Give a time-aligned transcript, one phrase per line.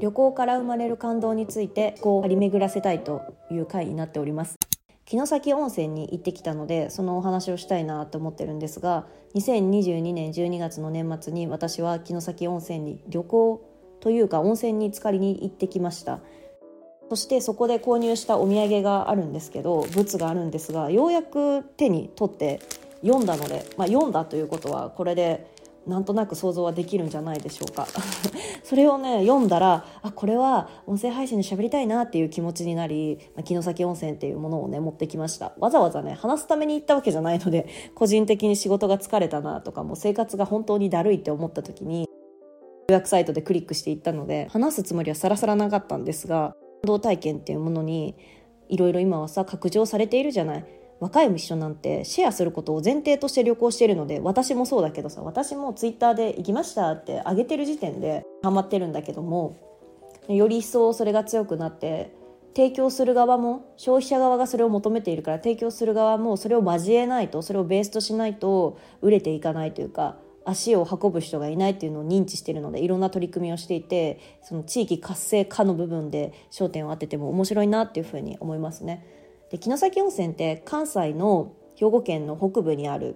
[0.00, 4.56] 旅行から生まれる感動についてこう張り巡らせたいという回になっております。
[5.06, 16.20] 城崎温泉に行ってきたのでそのお話をしたいなと思ってるんですが2022年12月の年末に私は城崎温泉に旅行というか温泉に浸かりに行ってきました。
[17.10, 22.60] そしてそこで購入したお土産があるんですけど物があるんですがようやく手に取って
[23.02, 25.53] 読んだので、まあ、読んだということはこれで
[25.86, 27.86] なんとなく想像はできるんじゃないでしょうか。
[28.62, 35.52] それをね読んだらあこれは音声配信で喋りたいなっていう気持ちになり、城崎温泉っていうものをね持ってきました。
[35.58, 42.08] わざわざね話すために行ったわけじゃないので個人的に仕事が疲れたなとかもう生活が本当にだるいって思った時に
[42.88, 48.16] 予約サイトでクリックしていったので話すつもりはさらさらなかったんですが感動体験っていうものに
[48.68, 50.83] いろいろ今はさ拡張されているじゃない。
[51.04, 59.54] 若い人なんてシェアすることを前提として旅行してるので私もそうだけどさ私もツイッターで行きましたって上げてる時点でハマってるんだけども
[60.28, 62.16] より一層それが強くなって
[62.56, 79.13] 提供する側も消費者側がそれを求めているから提供する側もそれを交えないとそれをベースとしないと売れていかないというか足を運ぶ人がいないっていうのを認知してるのでいろんな取り組みをしていてその地域活性化の部分で焦点を当てても面白いなっていうふうに思いますね。
[79.54, 83.14] で城崎温泉って関西の兵庫県の北部にある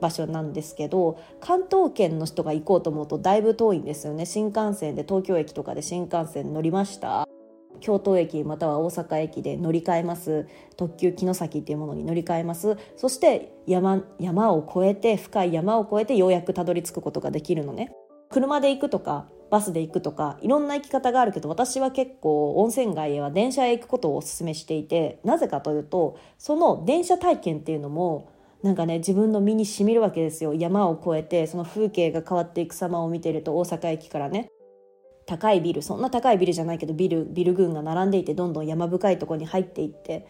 [0.00, 4.24] 場所なんですけど関東圏の人が行こうと思うとだいぶ遠いんですよね。
[4.24, 7.26] 新幹線で東京駅とかで新幹線乗りました？
[7.80, 10.46] 京都駅または大阪駅で乗り換えます。
[10.76, 12.76] 特急城崎っていうものに乗り換えます。
[12.96, 17.90] そして山山を越えて深い山を越えてようやくたどり着くことができるのね。
[18.30, 30.54] 車で行くとかバスで行くとかいろんな行き方があるけど私は結構温泉街へは電車へ行くことをお勧めしていてなぜかというとその電車体験っていうのもなんかね自分の身にしみるわけですよ。
[30.54, 34.48] 山を越えてその風景が変わっていく様を見てると大阪駅からね。
[35.26, 40.26] 高いビルそんな高いビルじゃないけどビルビル群が並んでいてどんどん山深いとこに入っていって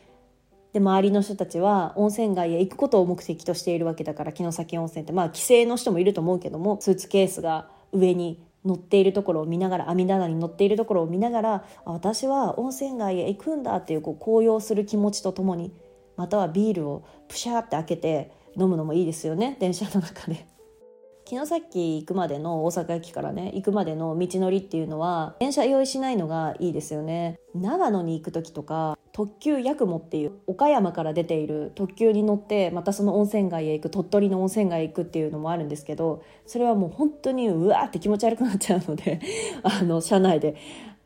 [0.73, 5.13] で周りの人たちは温泉街へ行くことを目的としているわけだから城崎温泉って。
[5.13, 15.73] まあ帰省の人もいると思うけどもスーツケースが上に乗っているところを見ながら網棚に乗っているところを見ながら私は温泉街へ行くんだっていうこう高揚する気持ちとともに
[16.17, 20.47] またはビールをプシャーって開けて飲むのもいいですよね電車の中で。
[21.33, 27.39] 城崎行くまでの大阪駅からね行くまでの道のりっていうのは電車用意しないのがいいですよね。
[27.55, 39.23] 長野に行く時とか特急やくもっていう岡山から出ている特急に乗ってまたその温泉街へ行く鳥取の温泉街へ行くっていうのもあるんですけどそれはもう本当にうわーって気持ち悪くなっちゃうので
[39.63, 40.57] あの車内で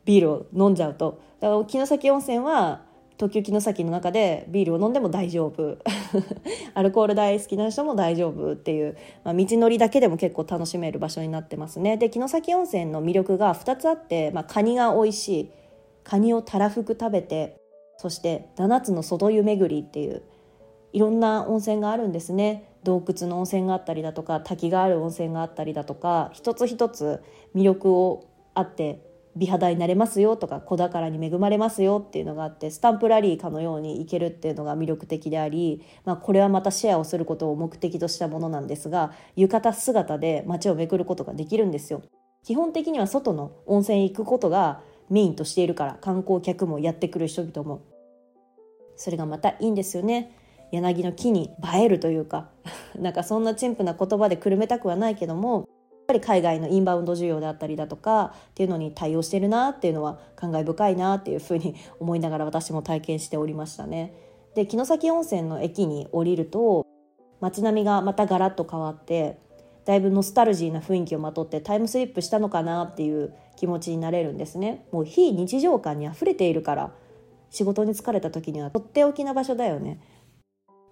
[0.05, 1.21] ビールを飲んじゃうと。
[1.39, 2.86] だから城崎温泉は
[3.19, 5.79] 特急城崎の中でビールを飲んでも大丈夫。
[6.75, 11.97] アルコール大好きな人も大丈夫っていう、まあ、道のりだけでも結構楽しめる場所になってますね。
[11.97, 15.51] で城崎温泉の魅力が2つあって、まあ、カニが美味しい
[16.05, 17.57] カニをたらふく食べて
[17.97, 20.23] そして7つの外湯巡りっていう
[20.93, 22.73] いろんな温泉があるんですね。
[22.85, 27.21] 洞窟の温泉があったりだとか滝がある温泉があったりだとか一つ一つ
[27.55, 29.01] 魅力をあって
[29.37, 42.03] 美肌になれますよとか子宝に恵まれますよっていうのがあってスタンプラリーかのようにいけるっていうのが魅力的であり、まあ、これはまたシェアをすることを目的としたものなんですが浴衣姿で街を巡ることができるんですよ。
[42.45, 44.81] 基本的には外の温泉行くことが
[45.11, 47.83] メインとしているから観光客もやってくる人々も
[48.97, 50.33] それがまたいいんですよね
[50.73, 52.51] 柳の木に映えるというか
[52.97, 55.69] なんかそんな陳腐な言葉でくるめたくはないけども
[56.07, 64.15] ぱり海外のインバウンド需要であったりだとかっていうのに対応してるなっていうのは感慨深いなっていうふうに思いながら私も体験しておりましたね。
[64.55, 66.87] で城崎温泉の駅に降りると
[67.41, 69.39] 街並みがまたガラッと変わって
[69.85, 74.87] だいぶノスタルジーな雰囲気をまとってタイムスリップしたのかなっていう気持ちになれるんですね。
[74.93, 76.93] もう非日常感にあふれているから
[77.51, 80.01] 仕事に疲れた時にはとっておきな場所だよね。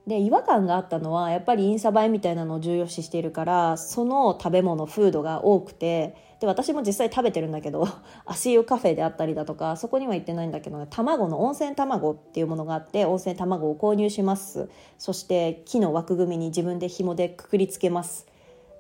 [0.07, 7.89] で違和感があったのはやっぱりインスタ映えみたいなのを重要視しているからその食べ物フードが多くてで私も実際食べてるんだけど
[8.27, 14.69] 足湯カフェであったりだとかそこには行ってないんだけど、ね、卵の温泉卵っていうものがあって温泉卵を購入します。
[14.99, 18.27] そして木の枠組みに自分で紐でくくりつけます。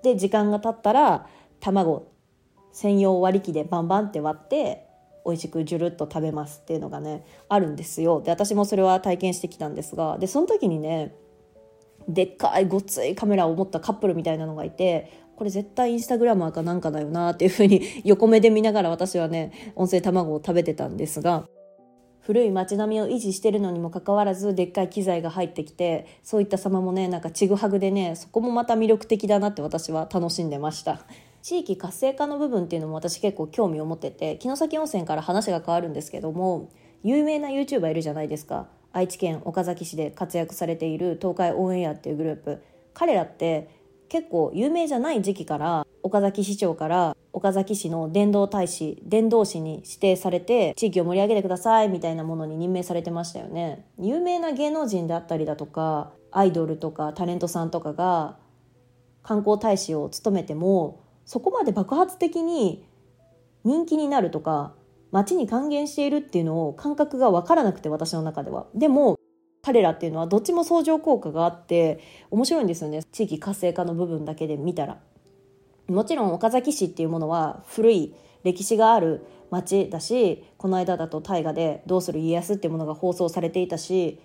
[0.02, 1.26] で時間が経ったら
[1.60, 2.08] 卵
[2.72, 4.86] 専用割り器でバンバンって割って
[5.24, 8.20] 美味しくジュルッと食べますっていうのがねあるんですよ。
[8.20, 11.14] で私もそれは体験してきたんですがでその時にね
[12.08, 21.48] でっかいごっついカメラを持ったカップルみたいなのがいてこれ絶対インスタグラマーかなんかだよなっていうふうに 横目で見ながら私はね温泉卵を食べてたんですが
[22.20, 31.04] 古い街並みを維持してるのにもかかわらずでっかい機材が入ってきてそういった様もねなんかちぐはぐでねそこもまた魅力的だなって私は楽しんでました。
[31.42, 36.70] 地域活性化の部分っていうのも私結構興味を持ってて城崎温泉から話が変わるんですけども
[37.02, 38.66] 有名な YouTuber いるじゃないですか。
[38.94, 42.62] 愛知県岡崎市で活躍されている東海オンエアっていうグループ。
[42.94, 43.68] 彼らって
[44.08, 53.84] 結構有名じゃない時期から岡崎市長から岡崎市の伝道大使伝道師に指定されて地域を盛り上げてくださいみたいなものに任命されてましたよね。
[53.98, 58.36] 有名な芸能人であったりだとかアイドルとかタレントさんとかが
[59.24, 62.86] 観光大使を務めてもそこまで爆発的に
[63.64, 64.74] 人気になるとか
[65.14, 68.66] 街に還元しているっていうのを感覚が分からなくて私の中では。
[68.74, 69.16] でも
[69.62, 72.00] 彼らっていうのはどっちも相乗効果があって
[72.32, 73.04] 面白いんですよね。
[73.04, 74.98] 地域活性化の部分だけで見たら。
[75.86, 84.18] もちろん岡崎市っていうものは古い歴史がある町だしこの間だと大河で「どうする家康」っていうものが放送されていたし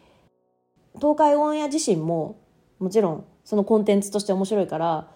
[0.95, 2.38] 東海オンエア自身も
[2.80, 5.12] もちろんそのコンテンツとして面白いから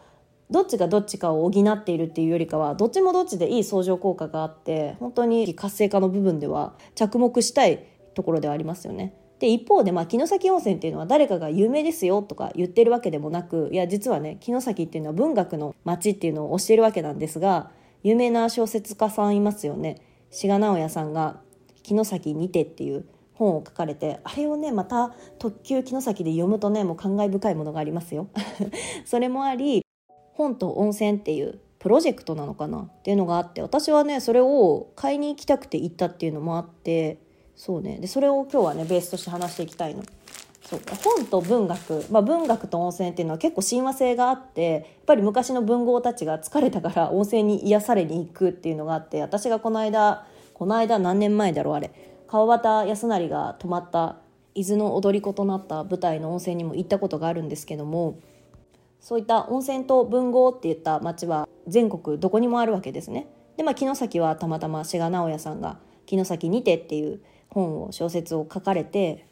[0.51, 9.15] どっちがどっちかを補っているっていうよりかはどっちもどっちでいい相乗効果があって本当に活性化の部分では着目したいところではありますよね。
[9.39, 17.71] で一方で、まあ、城崎温泉っていうのは誰かが有名ですよとか言ってるわけでもなくいや実はね城崎っていうのは文学の街っていうのを推しているわけなんですが
[18.03, 20.01] 有名な小説家さんいますよね
[20.31, 21.41] 志賀直哉さんが
[21.83, 28.27] 「城崎にて」っていう本を書かれてあれをねまた特急城崎で読むとねもう感慨深いものがありますよ
[29.05, 29.83] それもあり
[30.33, 37.17] 本と温泉っていうプロジェクトなのかなっていうのがあって私はねそれを買いに行きたくて行ったっていうのもあって
[37.55, 37.97] そうね。
[37.99, 40.03] でそれを今日はねベースとして話していきたいの。
[40.61, 40.81] そう。
[41.03, 51.91] 本と文学、まあ、文学と温泉っていうのは結構親和性があってやっぱり昔の文豪たちが疲れたから温泉に癒されに行くっていうのがあって私がこの間この間何年前だろうあれ。
[52.27, 54.17] 川端康成が泊まった
[54.55, 58.17] 伊豆の踊り子となった舞台の温泉にも行ったことがあるんですけども
[59.03, 63.27] そういった温泉と文豪っていった町は全国どこにもあるわけですね。
[63.57, 65.77] で、まあ、城崎はたまたま志賀直哉さんが
[66.07, 67.19] 「城崎にて」っていう
[67.49, 69.27] 本を小説を書かれて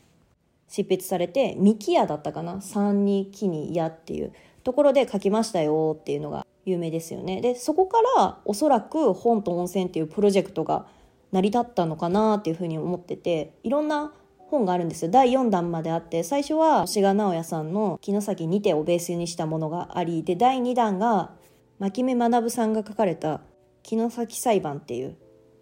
[0.67, 4.33] 執筆されて三木屋だったかな三に木に屋っていう
[4.63, 7.39] ところで書きましたよっていうのが有名ですよね。
[7.39, 10.85] でそこからおそらく本と温泉っていうプロジェクトが
[11.31, 14.13] 成り立ったのかなっていうふうに思ってていろんな
[14.51, 15.11] 本があるんですよ。
[15.11, 21.31] 第4弾まであって最初は志賀直哉さんの「城崎にて」をベースにしたものがありで第2弾が
[21.79, 23.41] 牧目学さんが書かれた
[23.83, 25.15] 「城崎裁判」っていう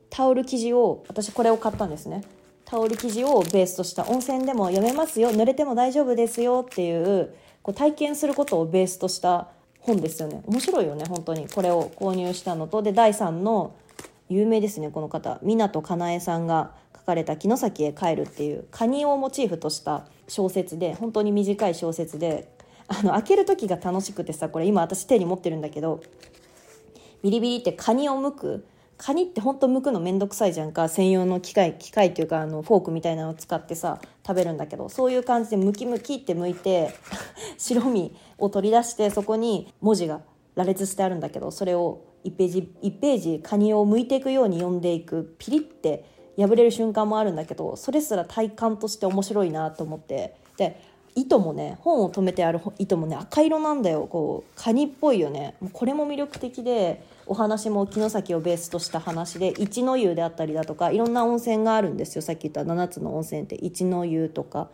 [0.09, 2.23] タオル記事を私これを買ったんですね。
[2.65, 7.33] タオル記事をベースとした温泉でも読めますよ濡れても大丈夫ですよっていう
[7.63, 9.47] こう体験することをベースとした
[9.81, 10.41] 本ですよね。
[10.45, 11.47] 面白いよね本当に。
[11.47, 13.73] これを購入したのとで第3の
[14.29, 15.39] 有名ですねこの方。
[15.43, 16.71] 湊かなえさんが
[17.09, 22.49] かれた「城崎へ帰る」っていうカニをモチーフとした小説で本当に短い小説で
[22.87, 26.01] あの開ける時が楽しくてさこれ今私手に持ってるんだけど
[27.23, 28.65] ビリビリってカニを剥く
[28.97, 36.91] カニってほんと剥くのめんどくさいじゃんか専用の機械機械っていうかあのフォークみたいなのを使ってさ食べるんだけどそういう感じでムキムキって剥いて
[37.57, 40.21] 白身を取り出してそこに文字が
[40.55, 46.03] 羅列してあるんだけどそれを1ページ1ページカニを剥いていくように読んでいくピリって
[46.39, 50.35] 破れる瞬間もあるんだけどそれすら体感として面白いなと思って。
[50.57, 50.81] で
[51.15, 54.07] 糸もね本を留めてある糸もね赤色なんだよ。
[54.07, 55.55] こうカニっぽいよね。
[55.73, 62.21] これも魅力的でお話も城崎をベースとした話で一の湯であったりだとかいろんな温泉があるんですよ。
[62.21, 64.69] さっき言った7つの温泉って一の湯とか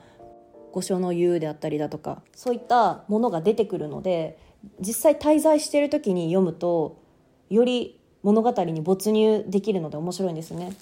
[0.73, 4.37] 御所の湯であったりだとかそういったものが出てくるので
[4.79, 7.01] 実際滞在してる時に読むと
[7.49, 10.73] より物語に没入できるので面白いんですね。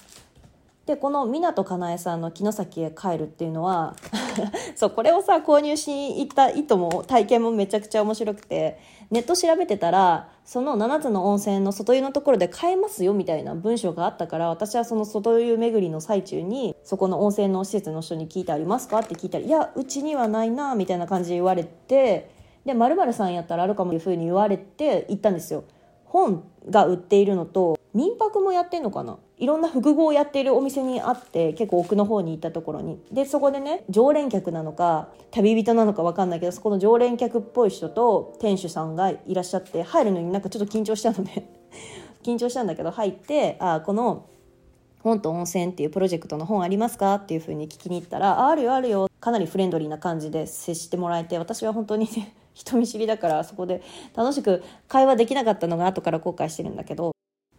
[0.85, 3.95] でこの湊かなえさんの「城崎へ帰る」っていうのは
[4.75, 8.77] そうこれをさ購入しに行った意図も体験もめちゃくちゃ面白くて
[9.09, 22.29] ネット調べてたらその7つの温泉の外湯のところで買えますよみたいな文章があったから私はその外湯巡りの最中にそこの温泉の施設の人に聞いてありますかって聞いたら「いやうちにはないな」みたいな感じで言われて
[22.65, 25.63] で「まるさんやったらあるかも」っていうふうに言われて行ったんですよ。
[26.05, 29.17] 本が売っているのと民泊もやってんのかな？
[29.43, 32.97] いろんな複合をやっているお店にあって結構奥の方に行ったところに。
[33.11, 41.45] でそこでね常連客なのか旅人なのか分かんないけどそこの常連客っぽい人と店主さんがいらっしゃって入るのになんかちょっと緊張したので
[42.23, 44.23] 緊張したんだけど入ってあこの
[45.03, 49.09] 本と温泉っていうプロジェクトの本ありますかっていうふうに聞きに行ったらああるよあるよ。
[49.19, 53.81] かなりフレンドリーな感じで接してもらえて私は本当にね 人見知りだからそこで
[54.15, 57.12] 楽しく会話できなかったのが後から後悔してるんだけど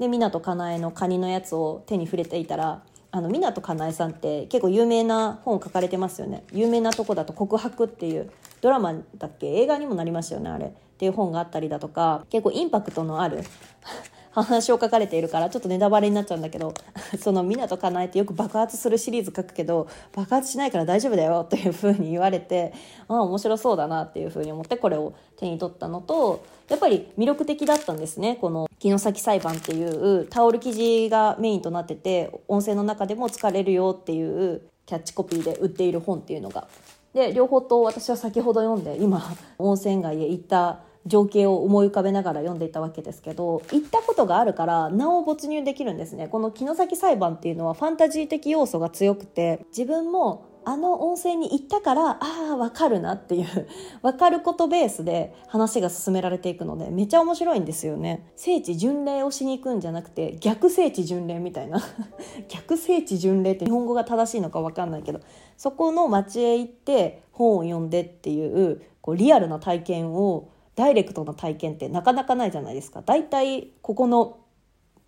[0.08, 6.42] で湊かなえのカニのやつを手に触れていたらあの湊かなえさんって結構有名な本書かれてますよね。
[6.52, 8.30] 有名なとこだと「告白」っていう
[8.60, 9.46] ドラマだっけ？
[9.62, 10.66] 映画にもなりましたよねあれ。
[10.66, 13.42] っていう本があったりだとか結構インパクトのある
[14.30, 16.74] 話を書かれているからちょっとネタバレになっちゃうんだけど
[17.20, 22.72] その湊かなえってよく爆発するシリーズ書くけど爆発しないから大丈夫だよというふうに言われて
[23.06, 36.68] ああ面白そうだなっていうふうに思ってこれを手に取ったのとやっぱり魅力的だったんですねこの「城崎裁判」っていうタオル生地がメインとなってて音声の中でも使われるよっていうキャッチコピーで売っている本っていうのが。
[37.14, 39.22] で両方と私は先ほど読んで今
[39.58, 52.18] 温泉街へ行った情景を思い浮かべながら読んでいたわけですけど行ったことがあるからなお没入できるんですねこの城崎裁判っていうのはファンタジー的要素が強くて自分もあの温泉に行ったからあ
[52.52, 53.68] あ分かるなっていう
[54.02, 58.30] 分かることベースで話が進められていくのでめちゃ面白いんですよね。
[58.36, 61.80] 聖地巡礼をしに行くんじゃなくて逆聖地巡礼みたいな。
[62.48, 65.20] 逆聖地巡礼って日本語が正しいのか分かんないけど
[65.56, 73.02] そこの町へ行って本を読んでっていうこうリアルな体験をダイレクトな体験ってなかなかないじゃないですか。
[73.02, 74.38] 大体ここの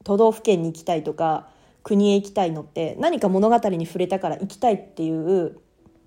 [0.05, 1.49] 都道府県に行きたいとか
[1.87, 5.57] 国へ行きたいのって何か物語に触れたから行きたいっていう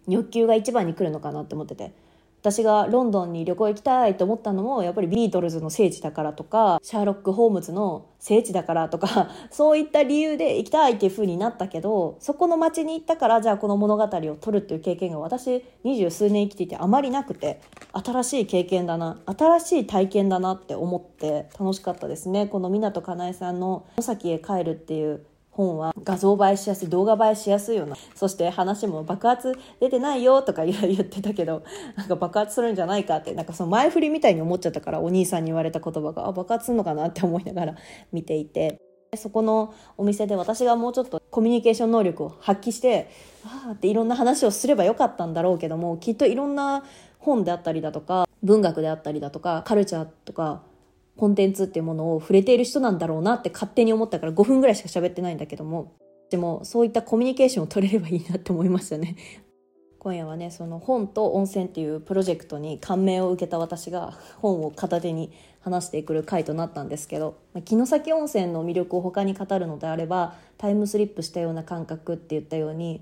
[0.10, 1.94] 欲求が一番に来るのかなって思ってて。
[2.42, 17.60] 私がロンドンに旅行行きたいと思ったのもやっぱりビートルズの聖地だからとかシャーロック・ホームズの聖地だからとか そういった理由で行きたいっていう風になったけどそこの街に行ったからじゃあこの物語を撮るっていう経験が私二十数年生きていてあまりなくて
[17.92, 22.48] 新しい経験だな新しい体験だなって思って楽しかったですね。
[22.48, 25.26] この湊かなえさんの「野崎へ帰る」っていう
[25.60, 31.64] 本は画像映えしやすい動画映えしやすいようなそして話も爆発出てないよとか言ってたけど
[31.98, 37.76] なんか爆発するんじゃないかってなんかその前振りみたいに思っちゃったからお兄さんに言われた言葉があ爆発するのかなって思いながら
[38.14, 38.80] 見ていて。
[39.16, 43.10] そこのお店で私がもうちょっとコミュニケーション能力を発揮して
[43.44, 46.84] ああっていろんな話をすればよかったんだろうけどもきっといろんな
[47.18, 50.62] 本であったりだとか文学であったりだとかカルチャーとか
[51.20, 55.92] コンテンツっていうものを触れている人なんだろうなって勝手に思ったから5分ぐらいしか喋ってないんだけども
[56.30, 59.18] でもそういったコミュニケーションを取れればいいなって思いましたね。
[60.00, 67.36] 今夜はねその本と温泉っていうプロジェクトに感銘を受けた私が本を片手に話してくる回となったんですけど
[67.66, 73.02] 城崎温泉の魅力を他に語るのであればタイムスリップしたような感覚って言ったように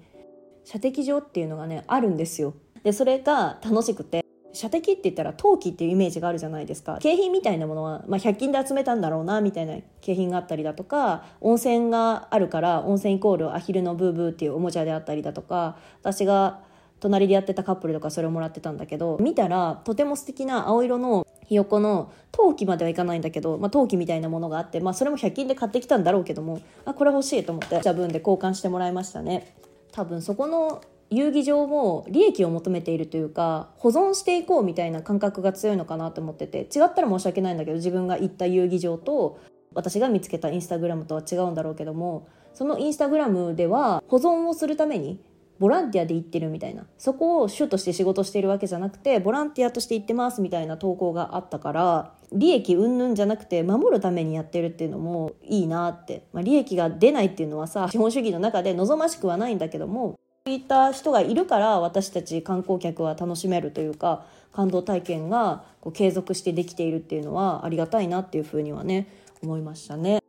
[0.63, 2.55] 射的場っていうのがねあるんですよ。
[2.83, 6.97] でそれが楽しくて射的って言ったら陶器っていうイメージがあるじゃないですか。
[7.01, 16.61] 景品みたいなものは、まあ、100均で集めたんだろうなみたいな景品があったりだとか温泉があるから温泉イコールアヒルのブーブーっていうおもちゃであったりだとか私が
[16.99, 29.55] 隣でやってたカップルとかそれをもらってたんだけど見たらとても素敵な青色のひよこの陶器まではいかないんだけど、まあ、陶器みたいなものがあって、まあ、それも100均で買ってきたんだろうけどもあこれ欲しいと思ってじゃあ分で交換してもらいましたね。
[29.91, 39.39] 多分そこの遊戯場も利益を求めているというか保存していこうみたいな感覚が強いのかなと思ってて違ったら申し訳ないんだけど自分が行った遊戯場と
[39.73, 45.21] 私が見つけたインスタグラムとは違うんだろうけどもそのインスタグラムでは保存をするために
[45.59, 60.19] ボランティアで行ってるみたいなそこを主として仕事しているわけじゃなくてボランティアとして行ってますみたいな投稿があったから利益云々じゃなくて守るためにやってるっていうのもいいなって、まあ、利益が出ないっていうのはさ資本主義の中で望ましくはないんだけども
[60.53, 69.07] いった人がいるから私たち観光客は楽しめるというか感動体験がこう継続してできているっていうのはありがたいなっていうふうにはね
[69.43, 70.21] 思いましたね。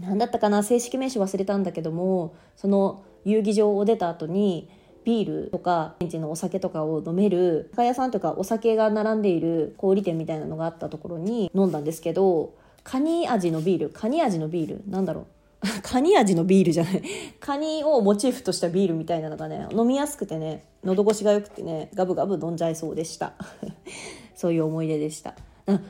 [0.00, 0.62] 何だったかな？
[0.62, 4.70] 正式名称忘れたんだけどもその遊戯場を出た後に
[5.04, 15.26] ビールとか現地のお酒とかを飲める酒屋さんとかお酒が並んでいる小売店みたいなのがあったところに飲んだんですけどカニ味のビールカニ味のビールなんだろう？
[15.82, 17.02] カニ味のビールじゃない。
[17.38, 23.34] カニをモチーフとしたビールみたいなのがね飲みやすくてね喉越しが良くてねガブガブ飲んじゃいそうでした。
[24.34, 25.34] そういう思い出でした。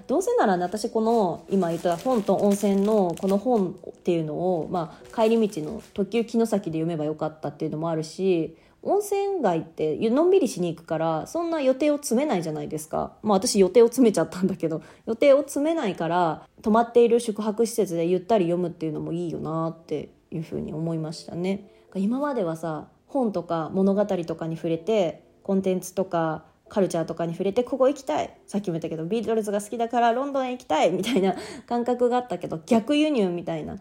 [0.06, 13.16] どうせならね私この今言った本と温泉のこの本っていうのを、まあ、帰り道の特急城崎で読めばよかったっていうのもあるし温泉街ってのんびりしに行くからそんな予定を詰めないじゃないですか。
[13.22, 21.70] まあ私予定を詰めちゃったんだけど 予定を詰めないから泊まっている宿泊施設でゆったり読むっていうのもいいよなっていうふうに思いましたね。
[21.94, 28.36] 今まではさ本とか物語とかに触れてコンテンツとかカルチャーとかに触れてここ行きたい。
[28.46, 31.36] さっきも言ったけどビートルズが好きだからロンドンへ行きたいみたいな
[31.66, 33.78] 感覚があったけど逆輸入みたいな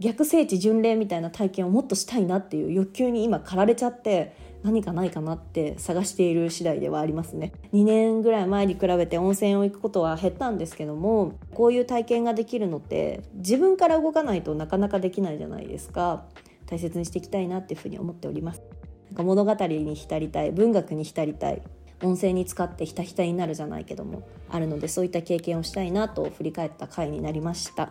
[0.00, 7.52] 逆聖地巡礼みたいな体験をもっとしたいなっていう欲求に今駆られちゃって何かないかなって探している次第ではありますね。
[7.72, 16.24] 2年ぐらい前に比べて温泉を行くことは減ったんですけどもこういう体験ができるのって自分から動かないとなかなかできないじゃないですか。
[16.66, 18.62] 大切にしていきたいなっていうふうに思っております。
[19.10, 21.62] なんか物語に浸りたい文学に浸りたい
[22.02, 27.90] 音声に使ってひたひたになるじゃないけどもあるのでそういった経験をしたいなと振り返った回になりました。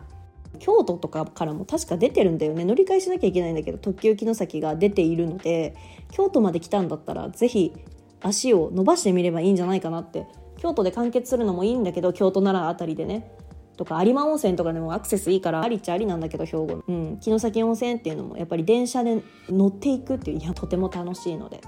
[0.59, 2.65] 京都とかからも確か出てるんだよね。
[2.65, 5.75] 乗り換えしなきゃいけないんだけど特急城崎が出ているので
[6.11, 7.73] 京都まで来たんだったら是非
[8.21, 10.27] 足を伸ばしてみればいいんじゃないかなって。
[10.57, 13.31] 京都で完結するのもいいんだけど京都奈良あたりでね。
[13.77, 21.61] とか有馬温泉とかでもアクセスいいからありっちゃありなんだけど兵庫の、うん、城崎温泉っていうのもやっぱり電車で乗っていくっていういやとても楽しいので。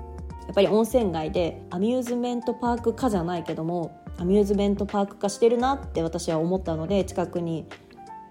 [0.49, 7.67] やっぱり温泉街でアミューズメントパーク化じゃないけどもアミューズメントパーク化してるなって私は思ったので近くに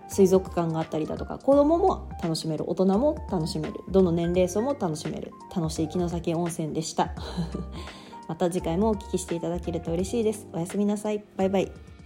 [0.09, 7.15] 水族館があったりだとか子供も楽しめる大人も楽しめるどの年齢層も楽しめる楽しい城崎温泉でした。
[8.29, 10.49] また次回もお聞きしていただけると嬉しいです。
[10.53, 11.25] おやすみなさい。
[11.37, 11.98] バイバイ。